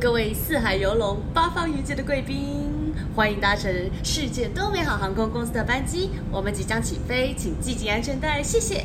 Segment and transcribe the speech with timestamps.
[0.00, 3.72] 各位四海游龙、八方云集的贵宾，欢迎搭乘
[4.02, 8.84] 世界多美好航空公司的班机，我们即将起飞，请系紧安全带，谢谢。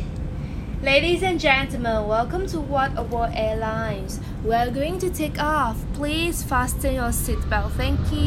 [0.86, 4.20] Ladies and gentlemen, welcome to What A World Airlines.
[4.46, 5.78] We are going to take off.
[5.98, 7.72] Please fasten your seatbelt.
[7.76, 8.20] Thank you.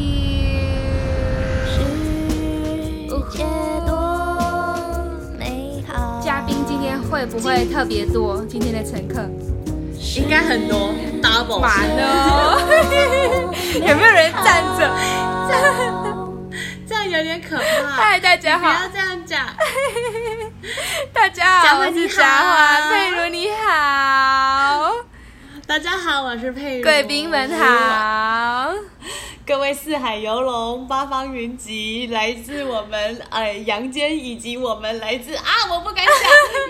[1.65, 1.79] 世
[3.31, 3.45] 界
[3.87, 3.95] 多
[5.39, 6.21] 美好。
[6.21, 8.43] 嘉宾今天会不会特别多？
[8.45, 9.21] 今天的乘客
[10.17, 12.59] 应该很多，double 满哦。
[13.73, 14.89] 有没有人站着？
[16.87, 17.63] 这样有点可怕。
[17.95, 18.67] 嗨，大家好。
[18.67, 19.45] 不要这样讲。
[21.13, 24.91] 大家好，我是嘉华，佩如你好。
[25.65, 26.83] 大家好，我是佩如。
[26.83, 28.73] 贵宾们好。
[29.45, 36.13] 各位四海游龙、八方云集，来自我们呃阳间，以及我们来自啊，我不敢讲，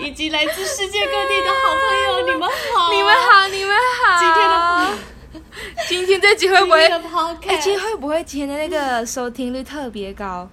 [0.06, 4.18] 以及来自世界各地的好朋友，你们好，你们好，你们好。
[4.18, 4.98] 今天的，
[5.88, 6.82] 今天这集会不会？
[7.46, 10.48] 哎，今天会不会今天的那个收听率特别高？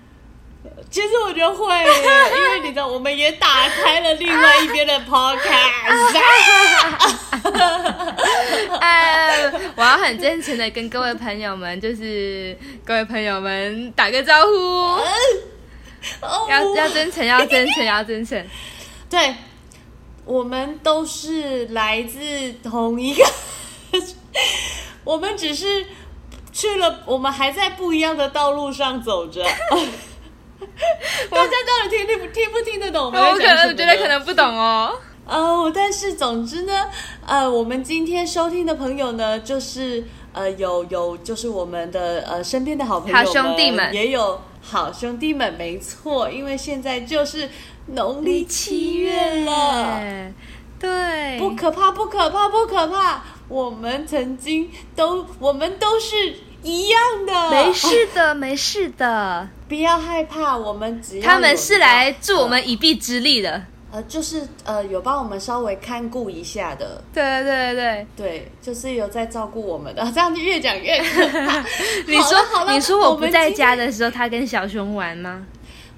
[0.90, 6.16] 其实我觉得会，因为你知道，我们也打开了另外一边的 podcast。
[8.80, 14.98] 呃， 我要很真诚的跟各位朋友们，就是各位朋友们打个招呼，
[16.48, 18.42] 要要真诚，要真诚，要真诚。
[19.10, 19.34] 对，
[20.24, 22.18] 我们都是来自
[22.66, 23.22] 同一个，
[25.08, 25.86] 我们只是
[26.52, 29.42] 去了，我们还在不一样的道路上走着。
[31.30, 33.18] 大家到底听听不听不听得懂吗？
[33.32, 34.92] 我可能觉得可能不懂哦。
[35.24, 36.90] 哦，但是总之呢，
[37.26, 47.48] 呃，我们今天收听的朋友呢，就是呃，有有就是我们的呃身边的好朋友，好兄弟们，也有好兄弟们，没错，因为现在就是
[47.86, 50.02] 农历七月了，
[50.78, 59.48] 对，不可怕，不可怕，不可怕，我们曾经都，我们都是一样的，没事的， 没事的。
[59.68, 71.64] 不要害怕，我们只要他们是来助我们一臂之力的，呃，就是呃有帮我们稍微看顾一下的，对对对对对，就是有在照顾我们的， 这样就越讲越可怕。
[72.06, 75.46] 你说你说我不在家的时候，他跟小熊玩吗？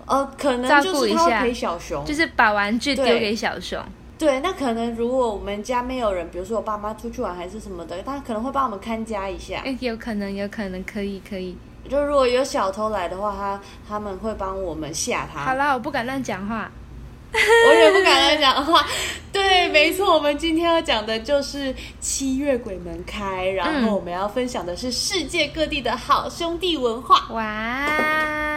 [0.07, 3.81] 呃，可能就是他会陪小熊，就是把玩具丢给小熊。
[4.21, 9.63] 对，那可能如果我们家没有人，比如说我爸妈出去玩还是什么的，他可能会帮我们看家一下。
[9.65, 11.57] 哎，有可能，有可能，可以，可以。
[11.89, 15.41] 就如果有小偷来的话，他他们会帮我们吓他。
[15.41, 16.71] 好啦，我不敢乱讲话，
[17.33, 18.87] 我也不敢乱讲话。
[19.33, 27.27] 对，没错，我们今天要讲的就是七月鬼门开，然后我们要分享的是世界各地的好兄弟文化。
[27.31, 28.50] 哇！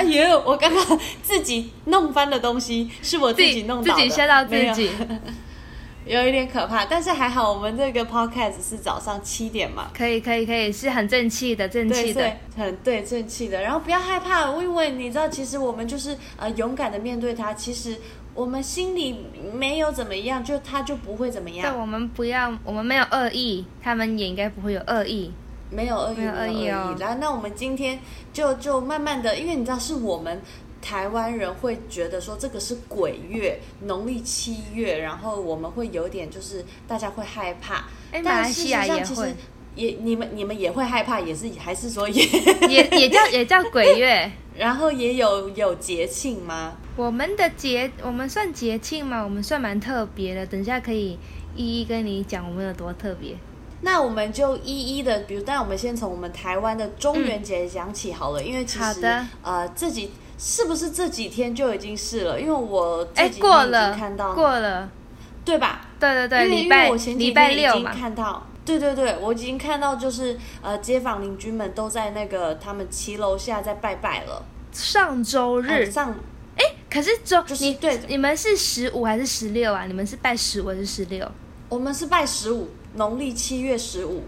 [0.00, 4.90] 哎呦，我刚刚自己弄翻的东西是我自己弄的，自己吓到自己。
[6.06, 13.60] 有一点可怕，但是还好，我们这个 podcast 是早上七点嘛，可以，可以，可以，是很正气的，正气的，很对，正气的。
[13.60, 17.52] 然后不要害怕，因为你知道，其实我们就是呃勇敢的面对它。
[17.52, 17.96] 其实
[18.34, 19.20] 我们心里
[19.52, 21.70] 没有怎么样，就他就不会怎么样。
[21.70, 25.30] 对，我们不要，我们没有恶意，他们也应该不会有恶意，
[25.70, 26.96] 没有恶意，没有恶意哦。
[26.98, 27.98] 然后那我们今天
[28.32, 30.40] 就就慢慢的，因为你知道是我们。
[30.82, 37.84] 台湾人会觉得说这个是鬼月，农历七月，然后我们会有点就是大家会害怕。
[38.10, 39.34] 哎，马来西亚也会，
[39.74, 42.24] 也你们你们也会害怕，也是还是说也
[42.66, 46.78] 也也叫也叫鬼月， 然后也有有节庆吗？
[46.96, 49.22] 我们的节我们算节庆吗？
[49.22, 51.18] 我们算蛮特别的，等一下可以
[51.54, 53.36] 一一跟你讲我们有多特别。
[53.82, 60.12] 那我们就一一的，比如，但我们先从我们台湾的中元节讲起好了，嗯、因为其实呃自己。
[60.42, 62.40] 是不是这几天就已经是了？
[62.40, 64.88] 因为我这几天已经看到过了，
[65.44, 65.82] 对吧？
[65.98, 74.42] 对对对，因为礼拜因为我前几天已经看到，对对对，我已经看到，就是呃，街坊邻居们都在那个他们骑楼下在拜拜了。
[74.72, 76.14] 上周日、呃、上，
[76.56, 79.84] 哎，可是周、就是、你对你们是十五还是十六啊？
[79.84, 81.30] 你们是拜十五还是十六？
[81.68, 84.22] 我们是拜十五，农历七月十五。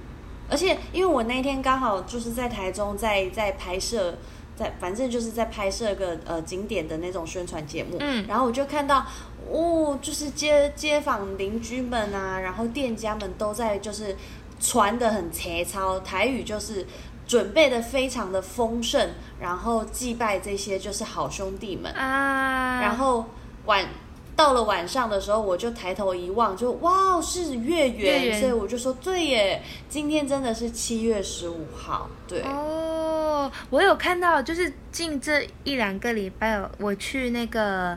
[0.49, 4.17] 而且因为我那天刚好就是在台中在，在在拍摄。
[4.55, 9.03] 在反正就是在拍摄个呃景点的那种宣传节目，嗯，然后我就看到，
[9.51, 14.15] 哦，就是街街坊邻居们啊，然后店家们都在就是
[14.61, 16.87] 传的很节操，台语就是
[17.27, 23.25] 准备的非常的丰盛，然后祭拜这些就是好兄弟们啊，然后
[23.65, 23.89] 晚。
[24.35, 32.43] 到了晚上的时候，我就抬头一望，就哇，是月圆，月圆，所以我就说对耶，今天真的是七月十五号，对。
[32.43, 37.97] 哦，我有看到，就是近这一两个礼拜，我去那个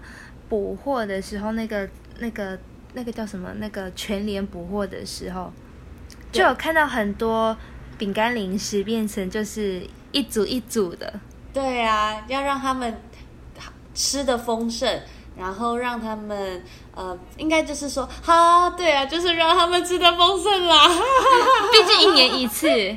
[0.50, 1.88] 补货的时候，那个
[2.20, 2.60] 那个
[2.94, 3.52] 那个叫什么？
[3.58, 5.52] 那个全联补货的时候，
[6.32, 7.56] 就有看到很多
[7.98, 11.14] 饼干零食变成就是一组一组的。
[11.54, 13.02] 对啊，要让他们
[13.94, 15.02] 吃的丰盛，
[15.38, 20.88] 然后让他们呃，应该就是说，哈，对啊，就是让他们吃的丰盛啦。
[21.72, 22.68] 毕竟一年一次。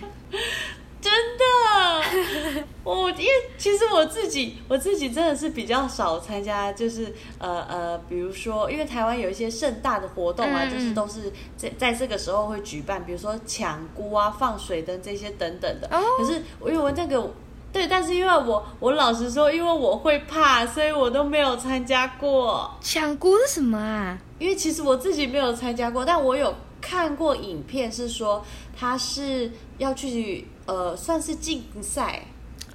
[1.01, 15.89] 真的，我因为其实我自己我自己真的是比较少参加，就是呃呃，比如说，因为台湾有一些盛大的活动啊，嗯、就是都是在在这个时候会举办，比如说抢菇啊、放水灯这些等等的。
[15.93, 17.33] 哦、可是因为我那个
[17.73, 22.71] 对，但是因为我我老实说，因为我会怕，所以我都没有参加过。
[22.81, 24.19] 抢姑是什么啊？
[24.39, 28.45] 因为其实我自己没有参加过，但我有看过影片，是说
[28.79, 30.47] 他是要去。
[30.69, 32.23] 呃，算是竞赛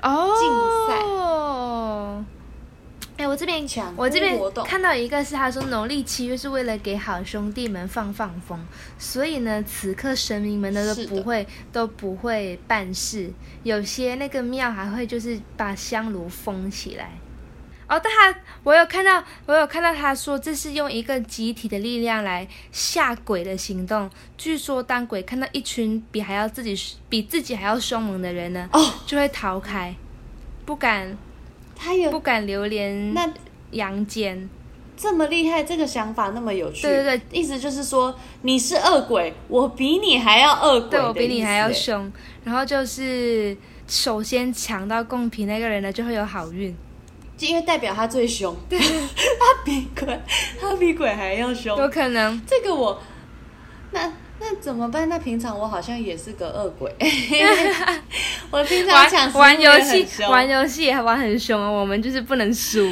[0.01, 0.49] 哦，竞
[0.87, 0.99] 赛。
[3.33, 3.63] 哎，我这边
[3.97, 8.59] 我这边看到一个是他说农历七月是为了给好兄弟们放放风，
[8.97, 13.31] 所以呢，此刻神明们呢都不会都不会办事，
[13.63, 17.11] 有些那个庙还会就是把香炉封起来。
[17.89, 24.09] 哦，但他我有看到，我有看到他说这是用一个集体的力量来吓鬼的行动。
[24.37, 26.75] 据说当鬼看到一群比还要自己
[27.09, 29.93] 比自己还要凶猛的人呢，哦，就会逃开，
[30.65, 31.15] 不敢，
[31.83, 33.27] 他有不敢流连那
[33.71, 34.49] 阳间。
[34.95, 36.83] 这么厉害，这个想法那么有趣。
[36.83, 42.09] 对对对，意思就是说你是恶鬼，我比你还要恶鬼，对，我比你还要凶。
[42.43, 43.57] 然后就是
[43.87, 46.73] 首先抢到贡品那个人呢，就会有好运。
[47.35, 50.19] 就因为代表他最凶，对， 他比鬼，
[50.61, 52.39] 他比鬼还要凶，有可能。
[52.45, 53.01] 这个我，
[53.91, 54.13] 那
[54.45, 55.07] 那怎么办？
[55.07, 56.93] 那平常我好像也是个恶鬼，
[58.51, 61.71] 我平常抢玩游戏，玩游戏也玩很凶哦。
[61.71, 62.85] 我们就是不能输，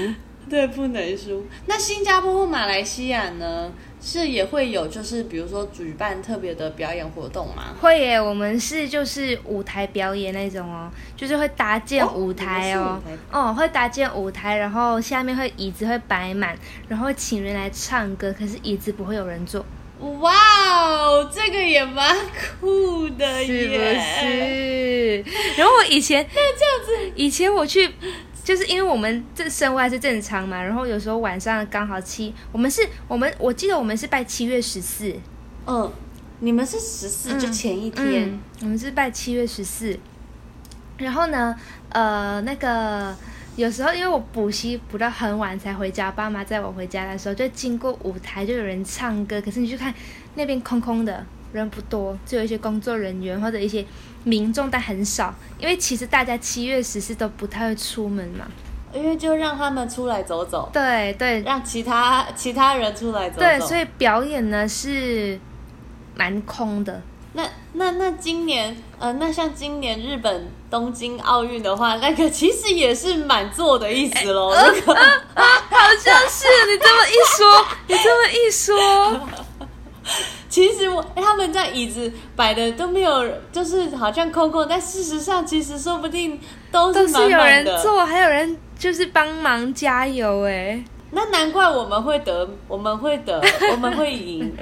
[0.49, 1.45] 对，不能输。
[1.65, 3.69] 那新加坡或马来西亚呢？
[4.03, 7.65] 是也会有，就是比如说举办特别的表演活动吗？
[7.79, 12.99] 会耶，我们是就是舞台表演那种哦，就是会搭建舞台哦，
[13.31, 16.57] 哦，哦，会搭建舞台，然后下面会椅子会摆满，
[16.87, 19.63] 然后请人来唱歌，可是椅子不会有人坐。
[20.19, 22.15] 哇哦，这个也蛮
[22.59, 25.57] 酷的耶，是不是？
[25.57, 27.91] 然后我以前那这样子，以前我去。
[28.43, 35.15] 就是因为我们这生活还是正常嘛，然后有时候晚上刚好七，我们是，我们我记得我们是拜七月十四，
[35.67, 35.89] 嗯，
[36.39, 39.97] 你们是十四就前一天，嗯，我们是拜七月十四，
[40.97, 41.55] 然后呢，
[41.89, 43.15] 呃，那个
[43.55, 49.93] 有时候因为我补习补到很晚才回家，爸妈载我回家的时候，就经过舞台就有人唱歌，可是你去看
[50.35, 51.25] 那边空空的。
[51.53, 53.85] 人不多，就有一些工作人员或者一些
[54.23, 55.35] 民众，但很少。
[55.59, 58.45] 因为其实大家七月十四都不太会出门嘛，
[58.93, 60.69] 因为就让他们出来走走。
[60.71, 63.41] 对对，让其他其他人出来走走。
[63.41, 65.37] 对，所以表演呢是
[66.15, 67.01] 蛮空的。
[67.73, 74.53] 那那那今年呃，那像今年日本东京奥运的话，那个其实也是满座的意思喽。
[74.53, 79.19] 那个好像是你这么一说， 你这么一说。
[80.49, 86.37] 其实我他们在椅子摆的都没有，就是好像空空，但事实上其实说不定
[86.71, 87.71] 都是满满的。
[87.71, 90.83] 都是有人坐，还有人就是帮忙加油哎。
[91.11, 93.41] 那难怪我们会得，我们会得，
[93.71, 94.53] 我们会赢。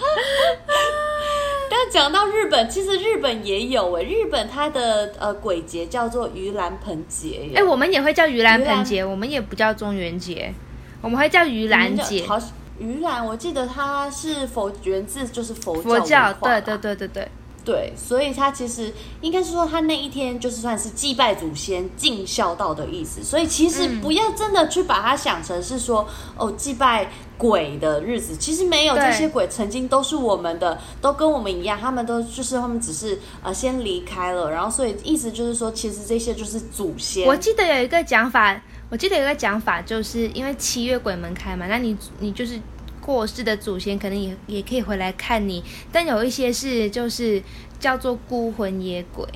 [1.70, 7.50] 但讲到日本，其实日本也有哎，日本它的呃鬼节叫做盂兰盆节。
[7.54, 10.52] 哎，我们也会叫盂兰盆节，我们也不叫中元节，
[11.00, 12.26] 我们会叫盂兰节。
[12.26, 12.38] 好
[12.80, 17.28] 盂兰，我记得它是佛源自就是佛教，佛教，对对对对对
[17.64, 23.22] 对，所以他其实应该是说，他那一天就是算是祭拜祖先、尽孝道的意思。
[23.22, 37.26] 所以其实不要真的去把它想成是说、哦祭拜鬼的日子，其实没有，这些鬼曾经都是我们的，都跟我们一样，他们都就是他们只是呃先离开了，然后所以意思就是说，其实这些就是祖先。
[37.26, 38.60] 我记得有一个讲法。
[38.92, 42.60] 我记得有个讲法，就是因为七月鬼门开嘛，那你你就是
[43.00, 45.62] 过世的祖先，可能也也可以回来看你。
[45.90, 47.42] 但有一些是就是
[47.78, 49.26] 叫做孤魂野鬼，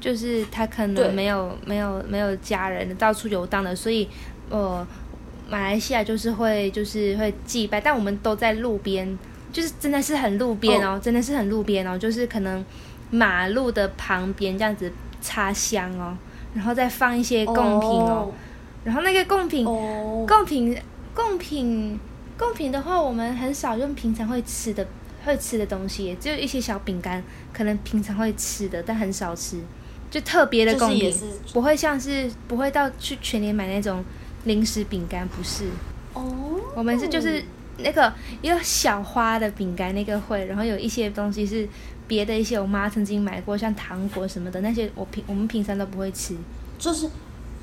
[0.00, 4.08] 就是他可能没有没有没有家人，到处游荡的，所以
[4.48, 4.86] 呃，
[5.48, 9.18] 马来西亚就是会就是会祭拜，但我们都在路边，
[9.52, 12.64] 就是真的是很路边哦，哦真的是很路边哦，就是可能
[13.10, 16.16] 马路的旁边这样子插香哦，
[16.54, 18.30] 然后再放一些贡品哦。
[18.30, 18.32] 哦
[18.82, 20.48] 然后那个贡品，贡、oh.
[20.48, 20.74] 品，
[21.14, 22.00] 贡品，
[22.40, 24.86] 贡品的话，我们很少用平常会吃的
[25.26, 29.60] 会吃的东西，只有一些小饼干，可能平常会吃的，但很少吃，
[30.10, 31.14] 就特别的贡品，
[31.52, 34.02] 不会像是不会到去全年买那种
[34.44, 35.66] 零食饼干，不是。
[36.14, 36.60] 哦，oh.
[36.76, 37.44] 我们是就是
[37.76, 41.68] 那个有小花的饼干那个会，然后有一些东西是
[42.08, 46.34] 别的一些我妈曾经买过，像糖果什么的那些我平我们平常都不会吃，
[46.78, 47.06] 就是。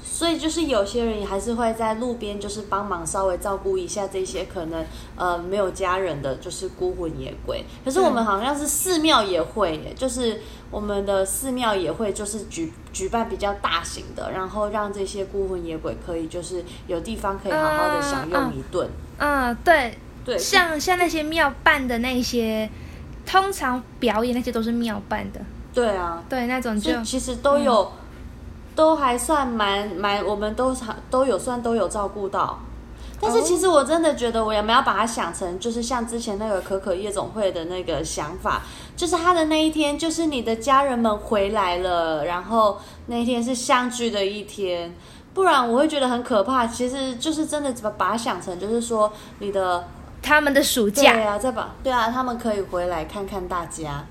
[0.10, 4.84] 所以就是有些人也还是会在路边，就是帮忙稍微照顾一下这些可能
[5.16, 7.64] 呃没有家人的就是孤魂野鬼。
[7.86, 18.90] 可是我们好像是寺庙也会耶，就是我们的寺庙也会就是举举办比较大型的，然后让这些孤魂野鬼可以就是有地方可以好好的享用一顿。
[19.20, 22.68] 嗯，嗯，对对，像像那些庙办的那些，
[23.26, 25.42] 通常表演那些都是庙办的。
[25.74, 27.84] 对啊，对那种就其实都有。
[27.84, 27.92] 嗯
[28.78, 30.74] 都还算蛮蛮，我们都
[31.10, 32.60] 都有算都有照顾到，
[33.20, 38.62] 但是其实我真的觉得，我也没有把它想成就是像之前那个可可夜总会的那个想法，
[38.96, 44.96] 就是他的那一天，就是你的家人们回来了，然后那一天是相聚的一天，
[45.34, 46.68] 不然我会觉得很可怕。
[46.68, 49.88] 其实就是真的把把它想成就是说你的
[50.22, 54.06] 他们的暑假，对啊，再把对啊，他们可以回来看看大家。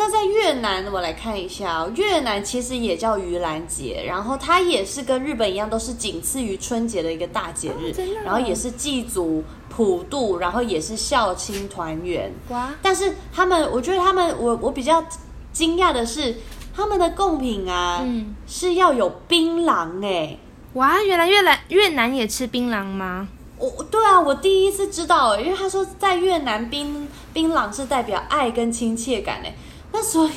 [0.00, 1.92] 那在越南，我来看一下哦。
[1.94, 7.92] 越南其实也叫盂兰节，然后它也是跟日本一样，都是仅次于春节的一个大节日。
[7.92, 12.32] 哦，然后也是祭祖、普渡，然后也是孝亲团圆。
[12.48, 12.70] 哇！
[12.80, 15.04] 但是他们，我觉得他们，我我比较
[15.52, 16.34] 惊讶的是，
[16.74, 20.38] 他们的贡品啊，嗯，是要有槟榔哎。
[20.72, 21.02] 哇！
[21.02, 23.28] 原来越南越南也吃槟榔吗？
[23.58, 29.54] 我对啊，我第一次知道，因为他说在越南槟槟榔是代表爱跟亲切感哎。
[29.92, 30.30] 那所以，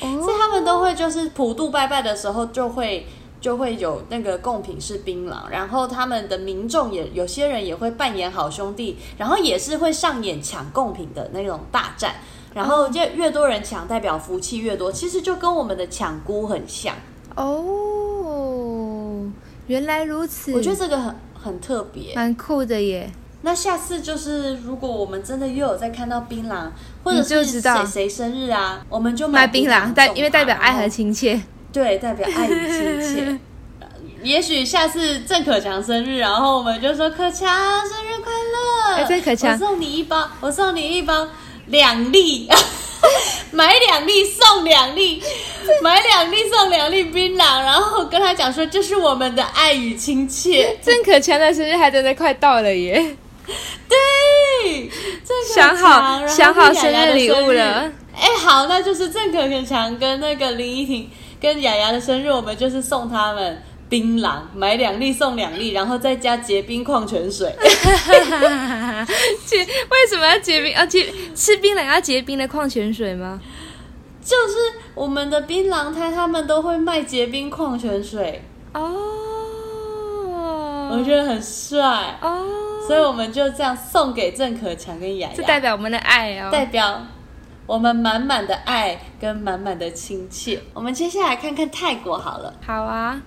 [0.00, 3.06] 哦 所以他们都会就是普渡拜拜的时候，就会
[3.40, 12.14] 就会有那个贡品是槟榔，然后他们的民众也有些人也会扮演好兄弟，然后也是会上演抢贡品的那种大战，
[12.54, 16.94] 然后就越多人抢，代表福气越多，其实就跟我们的抢姑很像
[17.36, 19.30] 哦。
[19.68, 23.10] 原来如此，我觉得这个很很特别，蛮酷的耶。
[23.44, 26.68] 那下次就是，如果我们真的又有在看到槟榔，
[27.02, 31.40] 或者是谁谁生日啊，我们就买槟榔，代因为代表爱和亲切，
[31.72, 33.38] 对，代表爱与亲切。
[34.22, 37.48] 也许下次郑可强生日，然后我们就说可强
[37.88, 38.32] 生日快
[39.00, 41.26] 乐，郑可强，我送你一包，我送你一包
[41.66, 42.48] 两粒，
[43.50, 45.20] 买两粒送两粒，
[45.82, 50.78] 买两粒送两粒槟榔，然后跟他讲说这是我们的爱与亲切。
[50.80, 53.16] 郑可强的生日还真的快到了耶！
[53.88, 54.90] 对，
[55.54, 57.90] 想好想好生日礼物了。
[58.14, 67.52] 哎，好，那就是郑可可强跟那个林依婷跟雅雅的生日，我们就是送他们槟榔，买两粒送两粒，然后再加结冰矿泉水。
[69.46, 70.72] 结为什么要结冰？
[70.72, 73.40] 要结吃槟榔要结冰的矿泉水吗？
[74.24, 74.54] 就是
[74.94, 79.08] 我们的槟榔摊，他们都会卖结冰矿泉水哦。
[80.92, 87.02] 我觉得很帅哦，oh, 所以我们就这样送给郑可强跟雅雅，这代表我们的爱哦，代表
[87.66, 90.60] 我们满满的爱跟满满的亲切。
[90.74, 92.54] 我们接下来看看泰国好了。
[92.64, 93.22] 好啊，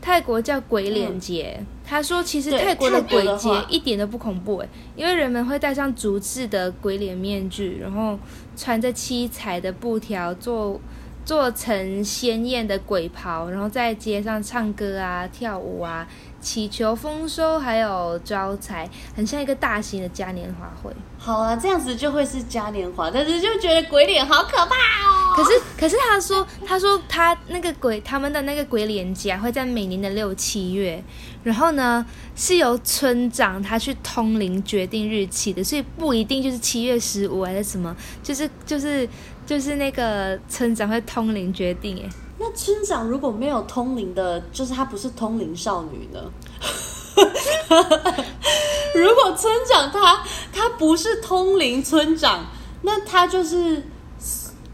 [0.00, 1.56] 泰国叫鬼脸节。
[1.58, 8.18] 嗯、他说，其实泰国的鬼节一点都不恐怖诶，因为人们会戴上竹制的鬼脸面具，然后
[8.56, 10.80] 穿着七彩的布条做。
[11.26, 16.06] 做成鲜艳的鬼袍，然后在街上唱歌啊、跳舞啊，
[16.46, 20.92] 祈求丰收，还有招财，很像一个大型的嘉年华会。
[21.18, 25.34] 好啊，这样子就会是嘉年华，但是就觉得鬼脸好可怕哦。
[25.34, 31.02] 可是，可是他说，他说他那个鬼，他们的那个鬼脸节会在每年的六七月，
[31.42, 39.08] 然后呢是由村长他去通灵决定日期的，所以不一定就是七月十五还是什么，就是就是。
[39.46, 46.20] 就是那个村长会通灵决定哎，那村长如果没有通灵的，就是他不是通灵少女呢？
[48.94, 52.46] 如果村长他他不是通灵村长，
[52.82, 53.82] 那他就是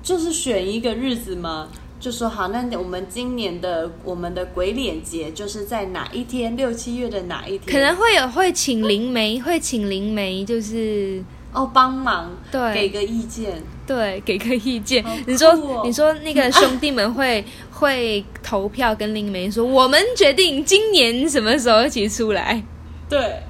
[0.02, 1.69] 就是选一个日子吗？
[2.00, 6.57] 就说好，那我们今年的我们的鬼脸节就是在哪一天？
[6.57, 7.73] 六七月的哪一天？
[7.73, 11.23] 可能会有会请灵媒，会请灵媒就是。
[11.53, 15.05] 哦，帮忙，对，给个意见，对，给个意见。
[15.05, 22.63] 哦、你说，你说那个兄弟们会、啊、 会投票跟林梅说，我们决定今年什么时候一起出来？
[23.09, 23.43] 对，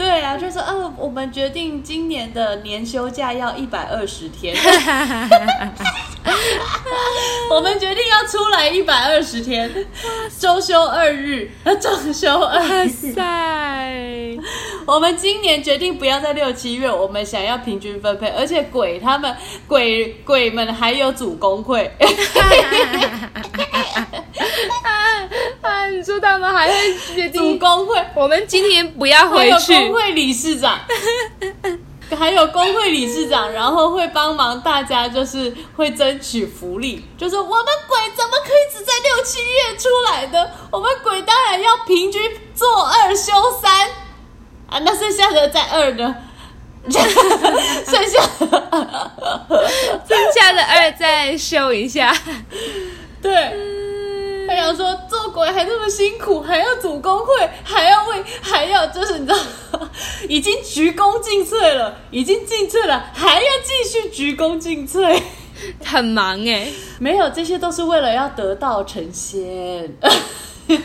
[0.00, 4.56] 对啊，就是说，哦，我们决定今年的年休假要一百二十天。
[7.50, 9.70] 我们决定要出来一百二十天，
[10.38, 12.64] 周休二日，周休二日。
[12.64, 14.38] 哇塞！
[14.86, 21.92] 我们今年决定不要在六七月，我们想要平均分配，而且鬼他们鬼鬼们还有主工会。
[24.82, 25.28] 啊
[25.62, 25.86] 啊！
[25.88, 29.74] 你说他们还会决定组工会，我们今天不要回去。
[29.74, 30.78] 工会理事长，
[32.18, 37.04] 还有工会理事长，然后会帮忙大家，就是会争取福利。
[37.16, 40.50] 就是我们鬼怎么可以只在六七月出来的？
[40.70, 42.20] 我们鬼当然要平均
[42.54, 43.88] 做二休三
[44.68, 44.78] 啊！
[44.84, 46.14] 那剩下的在二呢？
[46.88, 46.98] 剩
[48.08, 48.22] 下
[50.08, 52.10] 剩下的二再休一下。
[53.20, 53.34] 对，
[54.48, 59.38] 他想说做鬼还这么辛苦，还要组工会，还要为，还要就是你知道，
[60.28, 65.20] 已经鞠躬尽瘁了，已经尽瘁了，还要继续鞠躬尽瘁，
[65.84, 66.68] 很忙哎。
[66.98, 69.96] 没有，这些都是为了要得道成仙。
[70.70, 70.76] 不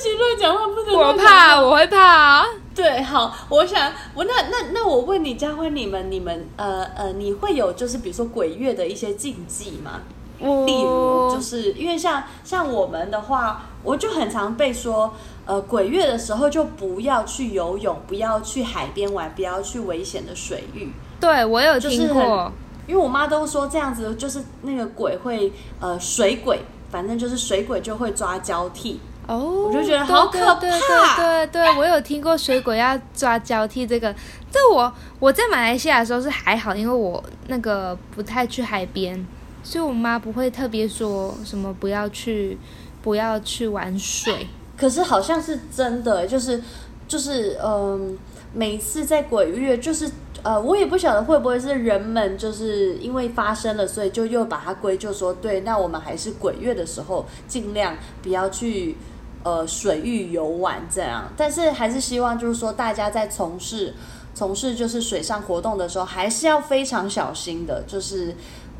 [0.00, 0.94] 行，乱讲话不能。
[0.94, 2.44] 我怕，我会怕啊。
[2.74, 10.00] 对，好，我想我那那那我问你，佳欢，你们你们呃呃，你会有就是比如说鬼月的一些禁忌吗？
[10.42, 15.14] 哦、例如，就是因为像像我们的话，我就很常被说，
[15.46, 20.92] 呃，鬼月的时候就不要去游泳，不要去海边玩，不要去危险的水域。
[21.20, 22.52] 对，我有听过，
[22.86, 29.00] 因为我妈都说这样子就是那个鬼会呃水鬼，反正就是水鬼就会抓交替。
[29.28, 30.54] 哦，我就觉得好可怕。
[30.56, 34.12] 对对对对对，我有听过水鬼要抓交替这个。
[34.50, 39.24] 这我我在马来西亚的时候是还好，因为我那个不太去海边，
[39.62, 42.58] 所以我妈不会特别说什么不要去
[43.02, 44.46] 不要去玩水。
[44.76, 46.62] 可是好像是真的，就是
[47.06, 48.18] 就是嗯、
[48.52, 50.10] 每次在鬼月，就是
[50.42, 58.96] 呃，我也不晓得会不会是人们就是因为发生了，所以就又把它归咎说，对，那我们还是鬼月的时候尽量不要去。
[59.44, 63.92] 呃，水域游玩这样，但是还是希望就是说，大家在从事
[64.36, 67.82] 从事就是水上活动的时候，还是要非常小心的。
[67.84, 68.32] 就是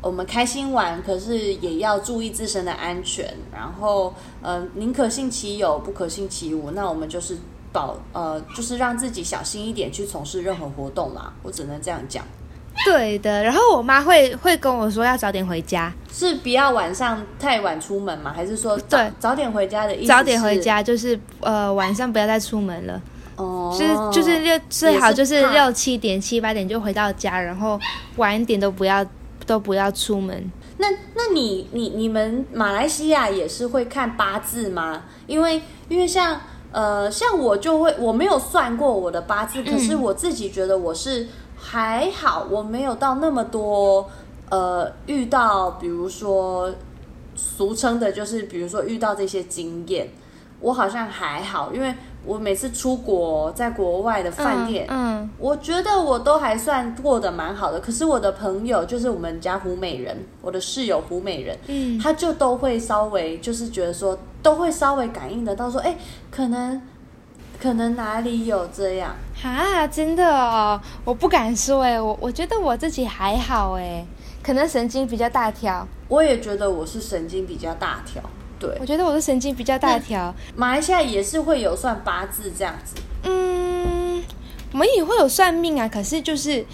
[0.03, 3.33] 我们开心玩，可是也要注意自身的安全。
[3.51, 6.71] 然后，呃，宁可信其有，不可信其无。
[6.71, 7.37] 那我们就是
[7.71, 11.33] 保呃，就是让自己小心一点去从事任何活动啦。
[11.41, 12.23] 我只能这样讲。
[12.85, 18.33] 对的，然后我妈会会跟我说要早点回家，是不要晚上太晚出门吗？
[18.35, 20.07] 还是说对早点回家的意思？
[20.07, 22.99] 早点回家就是呃晚上不要再出门了，
[23.35, 27.79] 哦，就是就是六最好就是六七点七八点就回到家，然后
[28.15, 29.05] 晚一点都不要
[29.45, 30.51] 都不要出门。
[30.77, 35.03] 那那你你你们马来西亚也是会看八字吗？
[35.27, 41.27] 因为因为像呃像我就会我没有算过我的八字，可是我自己觉得我是。
[41.65, 44.09] 还好，我没有到那么多，
[44.49, 46.69] 呃，遇到比如说
[47.37, 50.09] 俗称的，就是比如说遇到这些经验，
[50.63, 51.93] 我好像还好，因为
[52.25, 57.79] 我每次出国，在国外的饭店，嗯，嗯，我觉得我都还算过得蛮好的。
[57.79, 65.95] 可是我的朋友，就是我们家胡美人，我的室友胡美人，嗯，他就都会稍微就是觉得说，都会稍微感应得到说，哎，
[66.31, 66.81] 可能。
[67.61, 69.87] 可能哪里有这样啊？
[69.87, 74.05] 真的哦，我不敢说哎，我我觉得我自己还好哎，
[74.43, 75.87] 可能神经比较大条。
[76.09, 78.21] 我也觉得我是神经比较大条，
[78.63, 80.33] 对，我觉得我的神经比较大条。
[80.55, 84.23] 马来西亚也是会有算八字这样子，嗯，
[84.71, 86.65] 我们也会有算命啊，可是就是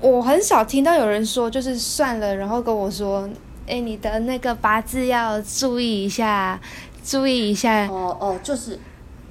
[0.00, 3.28] 我很少听到有人说就是算了，然后跟我说，
[3.66, 6.58] 哎，你的那个八字要注意一下，
[7.04, 7.86] 注意一下。
[7.88, 8.78] 哦哦，就是。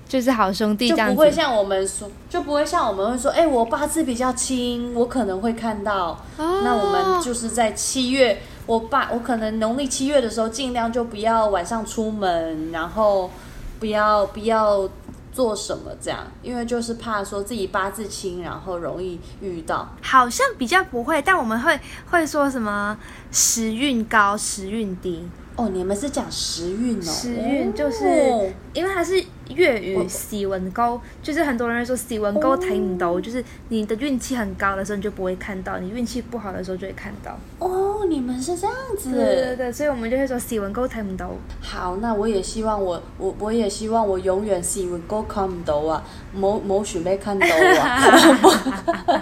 [0.09, 6.17] 就是好兄弟这样子，就不会像我们说，就不会像我们会说，哎、欸，我八字比较轻，我可能会看到。
[6.37, 13.31] 哦、那我们就是在七月，我爸我可能农历七月的时候，尽量就不要晚上出门，然后
[13.79, 14.87] 不要不要
[15.33, 19.87] 做什么这样，因为就是怕说自己八字轻，然后容易遇到。
[20.01, 21.79] 好像比较不会，但我们会
[22.11, 22.95] 会说什么
[23.31, 25.27] 时运高，时运低。
[25.55, 29.23] 哦，你们是讲时运哦，时运就是、哦、因为它是。
[29.55, 37.37] 粤语喜文高，就是很多人说喜文高睇唔到，就是你的运气很高的时候你就不会看到，你运气不好的时候就会看到。
[37.59, 39.11] 哦，你们是这样子。
[39.11, 41.31] 对对对，所以我们就会说喜文高睇唔到。
[41.61, 46.03] 好，那我也希望我我我也希望我永远喜文高看唔到啊，
[46.37, 47.47] 冇冇 想要看到
[47.81, 49.21] 啊，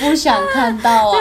[0.00, 1.18] 不想看到啊。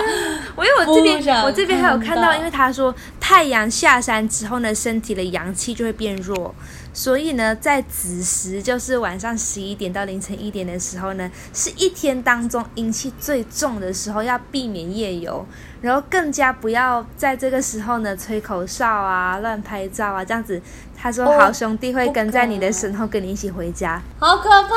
[0.55, 6.53] 我因为我这边我这边还有看到，因为他说太阳下山之后呢，身体的阳气就会变弱。
[6.95, 15.45] 所以呢，在子时，就是晚上十一点到凌晨一点的时候呢，是一天当中阴气最重的时候，要避免夜游，
[15.81, 20.62] 然后更加不要在这个时候呢吹口哨啊、乱拍照啊，这样子。
[20.97, 24.69] 他说：“好兄弟会跟在你的身后，跟你一起回家。”好可怕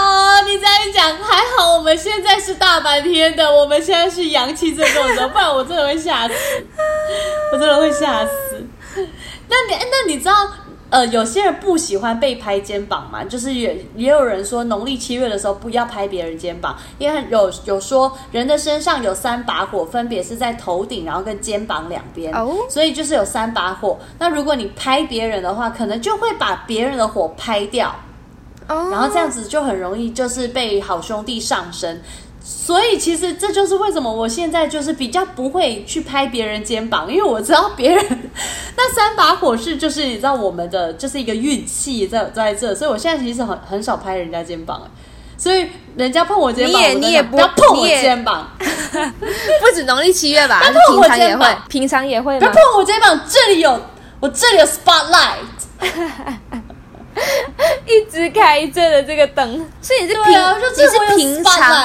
[0.00, 0.42] 哦！
[0.46, 6.34] 你这样讲，还好我们现在是大白天的，我们现在是阳气最重的不然我真的会吓死，
[7.52, 8.64] 我真的会吓死。
[9.48, 10.34] 那你那你知道？
[10.92, 22.70] 呃，有些人不喜欢被拍肩膀嘛，就是也也有人说农历七月的时候不要拍别人肩膀，因为有有说人的身上有三把火，分别是在头顶，然后跟肩膀两边，oh.
[22.70, 23.98] 所以就是有三把火。
[24.18, 27.94] 那如果你拍别人的话，可能就会把别人的火拍掉
[28.68, 28.92] ，oh.
[28.92, 32.02] 然后这样子就很容易就是被好兄弟上身。
[32.44, 38.30] 所以其实这就是为什么我现在就是比较不会去拍别人肩膀，因为我知道别人
[38.76, 44.82] 那三把火是就是你知道我们的就是一个运气在在这，所以我现在其实很很少拍人家肩膀，
[45.36, 53.80] 所以人家碰我肩膀，你也你也不要碰我肩膀， 不止农历七月吧，平常也会，平常也会，不要碰我肩膀，这里有
[54.20, 55.62] 我这里有 spotlight。
[57.86, 61.76] 一直开着的这个灯，所以是平，啊、你是平常，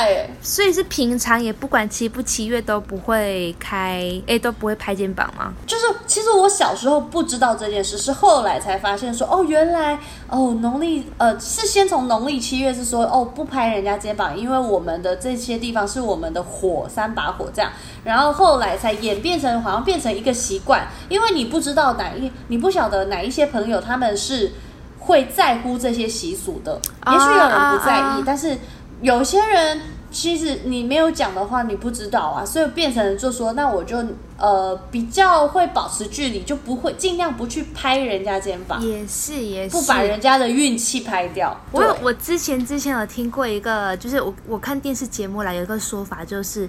[0.42, 5.54] 所以是平常也不管七不七月都不会开，哎，都不会拍肩膀吗？
[5.66, 17.70] 就是其实我小时候不知道这件事，是后来才发现说，哦，原来哦农历呃是先从农历七月是说哦不拍人家肩膀，因为我们的这些地方是我们的火三把火这样，
[18.06, 24.54] 然后后来才演变成好像变成一个习惯，因为你不知道哪一你不晓得哪一些朋友他们是。
[25.00, 28.24] 会在乎这些习俗的，也许有人不在意，uh, uh, uh.
[28.26, 28.58] 但是
[29.02, 29.80] 有些人
[30.10, 34.04] 其实你没有讲的话，你不知道啊，所以变成就说，那我就
[34.38, 41.56] 呃比较会保持距离，就不会尽量不去拍人家肩膀，也是也是，不把人家的运气拍掉。
[41.72, 46.68] 我有我之前之前有听过一个，就是我我看电视节目来有一个说法，就是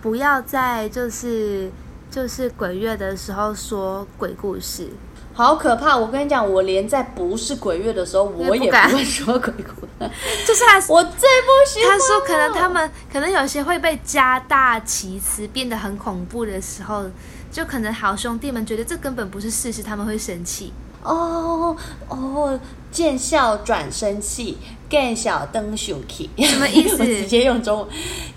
[0.00, 1.70] 不要再就是
[2.18, 4.88] 就是鬼月的时候说鬼故事。
[5.32, 5.96] 好可怕！
[5.96, 10.10] 我跟你讲，我连在不是鬼月的时候，我也不会说鬼故事。
[10.44, 11.96] 就是他，我最不喜欢。
[11.96, 17.04] 他说，可能他们可能有些会被加大其词，变得很恐怖的时候，
[17.52, 20.72] 就可能好兄弟们觉得这根本不是事实，他们会生气。
[21.04, 21.76] 哦
[22.08, 22.58] 哦，
[22.90, 24.58] 见笑转生气，
[24.90, 26.96] 见笑登生气，什么意思？
[27.06, 27.88] 直接用中文，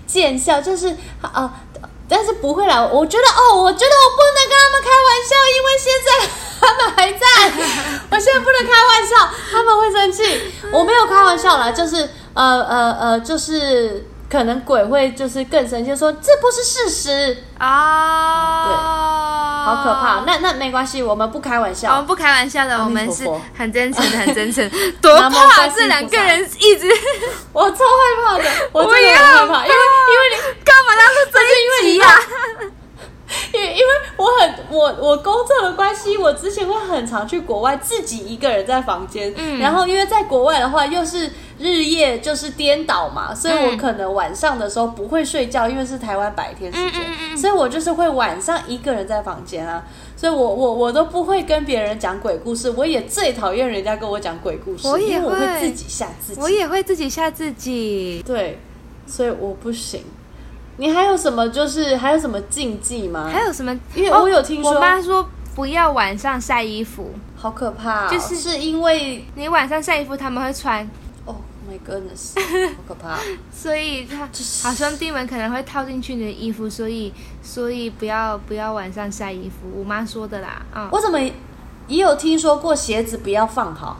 [0.06, 0.90] 见笑就是
[1.20, 1.32] 啊。
[1.34, 1.52] 呃
[2.14, 6.08] 但是不会啦，我觉得哦，我觉得我不能跟他们开玩笑，因为现在
[6.60, 7.24] 他们还在，
[8.12, 10.52] 我现在不能开玩笑，他们会生气。
[10.70, 17.44] 我没有开玩笑啦，就是呃呃呃，就是可能鬼会就是更生气，说这不是事实。
[17.58, 18.74] 啊，对，
[19.64, 20.22] 好可怕。
[20.26, 24.68] 那那没关系，我们不开玩笑，我们不开玩笑的，我们是很真诚，很真诚。
[25.00, 26.88] 多怕这两个人一直，
[27.52, 29.76] 我超害怕的， 我真的很害怕，因为
[30.10, 32.00] 因为你。
[33.50, 33.86] 因为因为
[34.18, 39.32] 我很我我工作的关系，我之前会很常去国外，自己一个人在房间。
[39.34, 41.30] 嗯，然后因为在国外的话，又是
[41.62, 49.84] 日夜就是颠倒嘛，所以我可能晚上的时候不会睡觉，因为是台湾白天时间，所以我就是会晚上一个人在房间啊。
[50.16, 58.22] 所以我我我都不会跟别人讲鬼故事，我也最讨厌人家跟我讲鬼故事，我也会，因为我会自己吓自己，我也会自己吓自己。
[58.26, 58.58] 对，
[59.06, 60.02] 所以我不行。
[60.78, 61.48] 你还有什么？
[61.48, 63.28] 就是还有什么禁忌吗？
[63.32, 63.78] 还有什么？
[63.94, 68.08] 因为我有听说，我妈说不要晚上晒衣服，好可怕哦。
[68.10, 70.88] 就是是因为你晚上晒衣服，他们会穿。
[71.72, 72.34] Oh my goodness，
[72.76, 73.18] 好可怕。
[73.52, 74.28] 所以他
[74.62, 79.70] 好兄弟们可能会套进去你的衣服，所以所以不要不要晚上晒衣服。
[79.78, 80.62] 我妈说的啦。
[80.72, 81.18] 啊，我怎么
[81.86, 83.96] 也有听说过鞋子不要放好？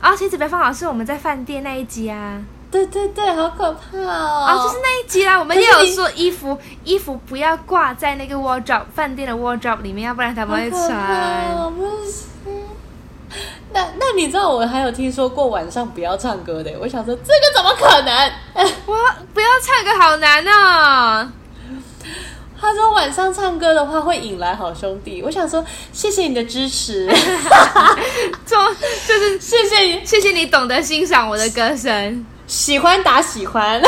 [0.00, 2.42] 啊，鞋子不要放好是我们在饭店那一集啊。
[2.70, 4.44] 对对对，好可怕哦！
[4.44, 5.38] 啊，就是那一集啦。
[5.38, 10.90] 我们也有说衣服衣服不要挂在那个 wardrobe 饭店的 wardrobe 里面，要不然他们会穿。
[13.76, 16.72] 那那你知道我还有听说过晚上不要唱歌的？
[16.80, 18.32] 我想说这个怎么可能？
[18.86, 21.30] 哇，不要唱歌好难哦。
[22.58, 25.22] 他说晚上唱歌的话会引来好兄弟。
[25.22, 25.62] 我想说
[25.92, 27.06] 谢谢你的支持，
[28.46, 28.56] 就
[29.06, 32.24] 就是 谢谢你，谢谢你懂得欣赏我的歌声。
[32.46, 33.82] 喜欢打喜欢，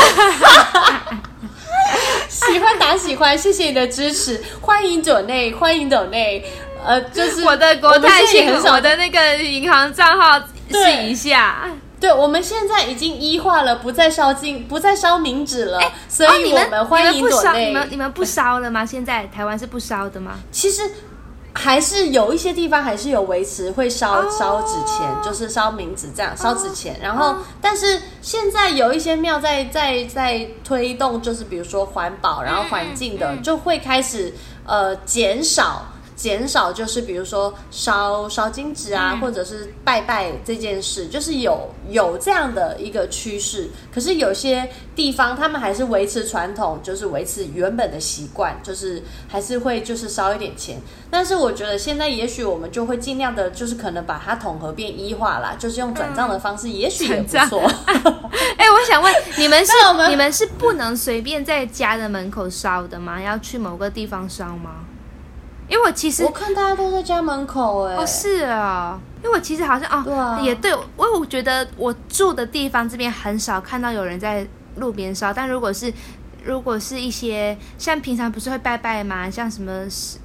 [2.28, 6.44] 喜欢打喜欢，谢谢你的支持，欢迎抖内，欢迎抖内，
[6.84, 11.68] 呃，就是我的国泰信，我的那个银行账号试一下。
[12.00, 17.24] 对，我们现在已经一化了，不再烧金，不再烧冥纸了，所以我们欢迎。
[17.24, 18.86] 你们你们不烧了吗？
[18.86, 20.38] 现在台湾是不烧的吗？
[20.52, 20.82] 其实。
[21.54, 26.96] 还是有一些地方还是有维持会烧烧纸钱，就是烧冥纸这样烧纸钱。
[27.02, 34.32] 然后，但是现在有一些庙在在在推动，就是比如说环保，然后环境的就会开始
[34.66, 35.84] 呃减少
[36.18, 43.70] 减少，就是比如说烧烧金纸啊，嗯、或者是拜拜这件事，就是有有这样的一个趋势。
[43.94, 50.80] 可是有些地方他们还是维持传统，就是维持原本的习惯，就是还是会就是烧一点钱。
[51.08, 57.60] 但是我觉得现在也许我们就会尽量的，就是可能把它统合变一化啦，就是用转账的方式，嗯、也许也不错。
[58.58, 59.72] 哎、欸，我想问 你们是
[60.10, 63.22] 你们是不能随便在家的门口烧的吗？
[63.22, 64.84] 要去某个地方烧吗？
[65.68, 75.92] 因为我其实我看大家都在家门口哎、欸，哦是啊，因为我其实好像哦，对啊，也对，因为我觉得我住的地方这边很少看到有人在路边烧，但如果是
[76.44, 79.28] 如果是一些像平常不是会拜拜吗？
[79.28, 79.70] 像什么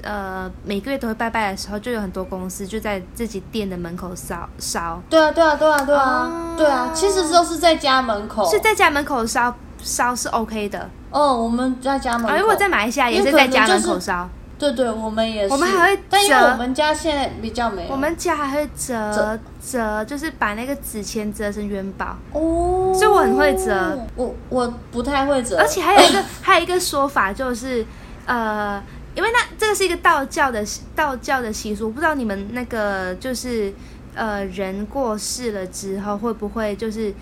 [0.01, 5.01] 呃每个月都会拜拜的时候，就有很多公司就在自己店的门口烧烧。
[5.09, 10.89] 对啊对啊对啊对啊、哦、对啊，其实都是在家门口，是在家门口烧烧是 OK 的。
[11.09, 14.29] 哦，我们在家门口，如果在马来西亚也是在家门口烧。
[14.59, 15.51] 对对，我们也是。
[15.53, 17.91] 我们还会折，但因为我们家现在比较没有。
[17.91, 22.17] 我们家还会折折，折，就是把那个纸钱折成元宝。
[22.31, 22.93] 哦。
[22.93, 23.99] 所以我很会折。
[24.15, 25.57] 我我不太会折。
[25.57, 27.85] 而且还有一个 还有一个说法就是，
[28.25, 28.81] 呃，
[29.15, 30.63] 因为那这个是一个道教的
[30.95, 33.73] 道教的习俗，我不知道你们那个就是
[34.15, 37.13] 呃人过世了之后会不会就是。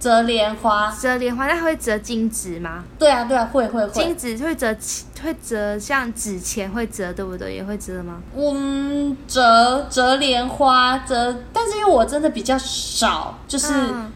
[0.00, 2.82] 折莲花，折莲花，那会折金纸吗？
[2.98, 3.92] 对啊，对啊，会会会。
[3.92, 4.74] 金纸会折，
[5.22, 7.54] 会折像纸钱会折，对不对？
[7.54, 8.22] 也会折吗？
[8.34, 14.10] 嗯，折折莲花折，但是因为我真的比较少，就是、嗯、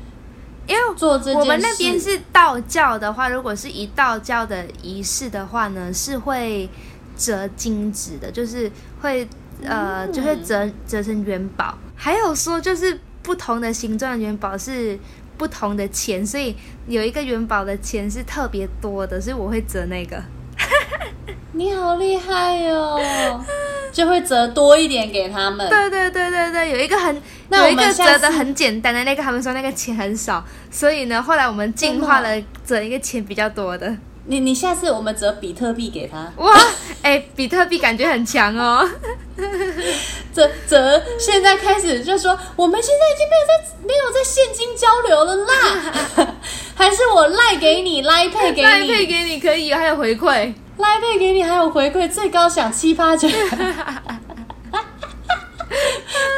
[0.66, 6.66] 因为做这件事，我们那边是道教的话，如果是一道教的仪式的话呢，是会
[7.14, 9.28] 折金纸的，就是会
[9.62, 11.76] 呃，就会折折成元宝。
[11.94, 14.98] 还有说，就是不同的形状的元宝是。
[15.36, 16.54] 不同的钱，所以
[16.86, 20.22] 有一个元宝的钱是特别多的，所以我会折那个。
[21.52, 23.44] 你好厉害哟、哦！
[23.92, 25.68] 就会折多一点给他们。
[25.68, 27.14] 对对对对对，有一个很
[27.50, 33.96] 有一个折的很简单的那个，他们说那个钱很少，所以呢，后来我们进化了折一个钱比较多的。
[34.26, 36.32] 你你下次我们折比特币给他。
[36.36, 36.54] 哇，
[37.02, 38.88] 哎、欸，比特币感觉很强哦。
[40.34, 43.52] 折折，现在开始就说，我们现在已经没有在
[43.86, 46.34] 没有在现金交流了啦，
[46.74, 53.28] 还是我赖给你，赖配给你，赖配给你可以，还有回馈，赖配给你还有回馈，最高享七八折。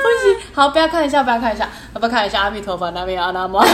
[0.02, 3.64] 不行，好，不要看一下，不要看一下，不要看一下，阿弥陀佛，那边阿那么，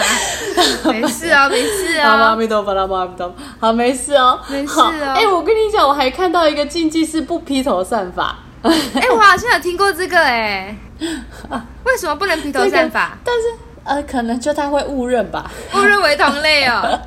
[0.90, 4.92] 没事啊， 没事啊，阿弥陀佛，阿弥陀佛，好，没事哦，没事哦。
[5.14, 8.36] 哎、欸，我跟你讲，我还看到一个禁忌是不披头散发。
[8.62, 13.16] 哎、欸，我好像有听过这个哎、欸，为什么不能披头散发？
[13.24, 13.42] 这个、但是
[13.84, 16.98] 呃，可能就他会误认吧，误认为同类哦。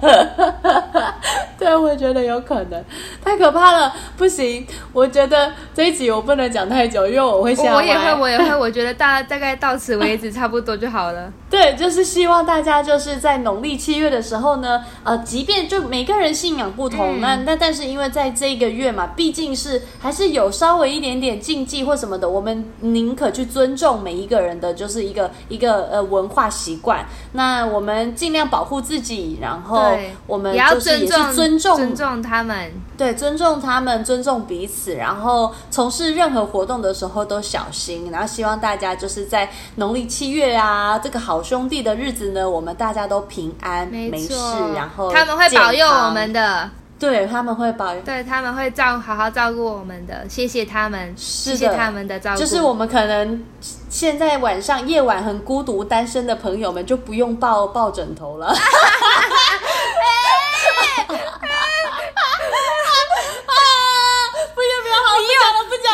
[1.70, 2.84] 对，我觉得有可能，
[3.24, 4.66] 太可怕了，不行。
[4.92, 7.76] 我觉得这一集我不能讲太久，因为我会吓。
[7.76, 8.56] 我也会，我也会。
[8.58, 11.32] 我觉得大大概到此为止， 差不多就好了。
[11.48, 27.06] 对，就是希望大家就是在农历七月的时候呢，呃，即便就每个人信仰不同，那、嗯、那但是因为在这个月嘛，毕竟是还是有稍微一点点禁忌或什么的，我们宁可去尊重每一个人的就是一个一个呃文化习惯。
[27.34, 29.92] 那我们尽量保护自己，然后
[30.26, 38.10] 我们就是也是尊重尊重他们，对，尊重他们，尊重彼此，然后从事任何活动的时候都小心。
[38.12, 44.34] 然后希望大家就是在农历七月啊，这个好兄弟的日子呢，我们大家都平安没，没事，
[44.76, 52.40] 然后他们会保佑我们的，对，他们会保佑，对，他们会照好好照顾我们的，谢谢他们，谢谢他们的照顾。
[52.40, 53.44] 就是我们可能
[53.90, 58.54] 现在晚上夜晚很孤独单身的朋友们就不用抱抱枕头了。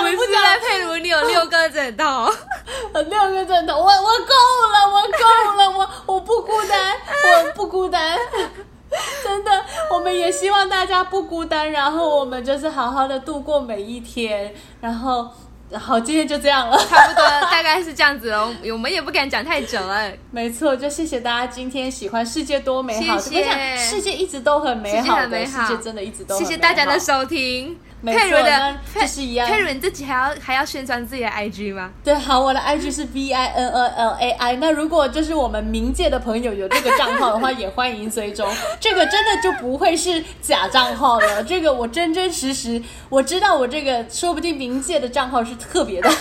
[0.01, 2.29] 不是在佩如，你有六个枕头，
[2.93, 4.33] 六个枕头，我我够
[4.71, 8.17] 了，我够了，我我不孤单，我不孤单，
[9.23, 9.51] 真的，
[9.91, 15.29] 我们也希望大家不孤单，然后我们就是好好的度过每一天，然后。
[15.73, 18.55] 好，今天就这样了，差不多大概是这样子哦。
[18.71, 20.09] 我们也不敢讲太久了。
[20.29, 23.17] 没错，就谢谢大家今天喜欢世界多美好。
[23.17, 26.49] 谢谢，世界一直都很美好，很美好，世界真的一直都很美好。
[26.49, 27.77] 谢谢大家的收听。
[28.13, 29.47] 佩如的就是一样。
[29.47, 31.91] 佩如你自己还要还要宣传自己的 IG 吗？
[32.03, 34.55] 对，好，我的 IG 是 V I N N L A I。
[34.57, 38.47] 那如果就是我们冥界的朋友有这个账号的话，也欢迎追踪。
[38.79, 46.09] 这个真的就不会是假账号了， 这个我真真实实，我知道我这个说不定冥界的账号是特别的。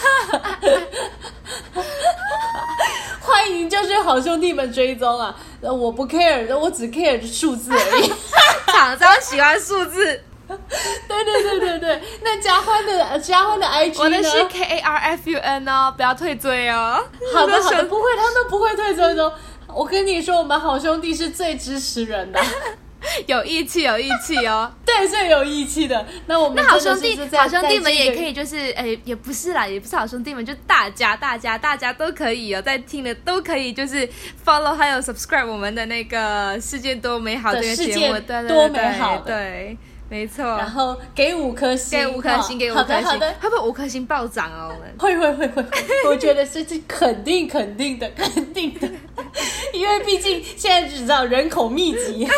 [3.21, 5.35] 欢迎，就是好兄弟们追踪啊！
[5.61, 8.13] 我不 care，我只 care 数字而已。
[8.73, 10.23] 厂商喜欢数字，
[11.09, 13.99] 对对对对对，那嘉欢的嘉欢的 IG 呢？
[13.99, 17.03] 我的是 K A R F U N 哦，不要退追哦。
[17.33, 19.33] 好的好的，不会，他们不会退追的。
[19.69, 22.41] 我跟你说，我们好兄弟是最支持人的，
[23.27, 24.71] 有义气有义气哦。
[24.85, 26.07] 对，最有义气的。
[26.27, 34.09] 那我们那好兄弟好兄弟们也可以，就是哎，也不是啦，也不是好兄弟们，就大家大家大家都可以哦，在听的都可以，就是
[34.45, 39.77] follow 还有 subscribe 我们的那个世界多美好这个节目，对多美好，对。
[40.15, 44.69] 没错，然后给五颗星，给五颗星，给五颗星，好的，会不会五颗星暴涨啊？
[44.69, 45.65] 我们会会会会，
[46.07, 48.89] 我觉得这是肯定肯定的，肯定的，
[49.75, 52.21] 因为毕竟现在只知道人口密集，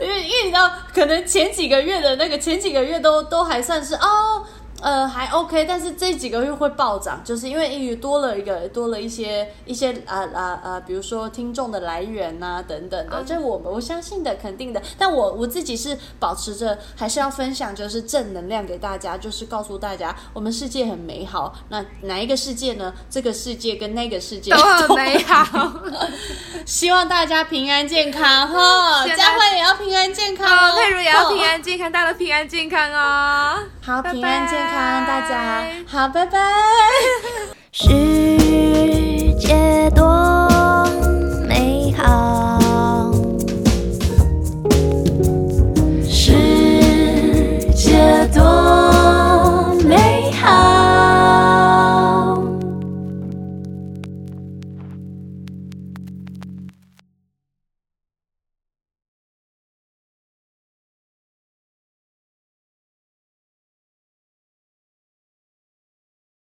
[0.00, 4.44] 因为因为你知道，可能前几个月的那个前几个月都都还算是哦。
[4.82, 14.82] 呃，还 OK，但是这几个月会暴涨，就是因为英语多了一个，多了一些一些啊啊啊，比如说听众的来源呐、啊、等等的，这我们我相信的，肯定的。
[14.98, 21.54] 但我我自己是保持着，还是要分享，就是正能量给大家，就是告诉大家，我们世界很美好。
[21.70, 22.92] 那哪一个世界呢？
[23.08, 25.72] 这个世界跟那个世界都很美好。
[26.66, 33.62] 希望大家平安健康 哈，佳慧也要平安健康，哦，佩如也要平安健康，大家都平安健康哦。
[33.82, 36.38] 好，拜拜平安健看大家好拜拜。
[37.72, 37.88] 世
[39.38, 40.15] 界多